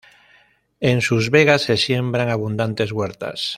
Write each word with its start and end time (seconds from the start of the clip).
En 0.79 1.01
sus 1.01 1.29
vegas 1.29 1.61
se 1.61 1.77
siembran 1.77 2.29
abundantes 2.29 2.91
huertas. 2.91 3.49